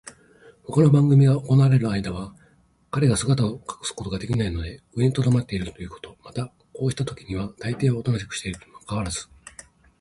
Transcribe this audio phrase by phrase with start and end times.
[0.63, 2.33] ほかの番組が行われるあいだは、
[2.89, 9.27] 彼が姿を隠すことができないので上にとどまっているということ、またこうしたときにはたいていはおとなしくしているにもかかわらず、